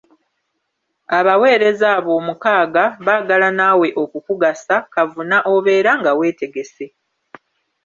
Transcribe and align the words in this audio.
Abaweereza 1.19 1.85
abo 1.97 2.11
omukaaga 2.19 2.83
baagala 3.05 3.47
naawe 3.57 3.87
okukugasa, 4.03 4.75
kavuna 4.93 5.37
obeera 5.53 5.91
nga 5.99 6.11
weetegese. 6.17 6.85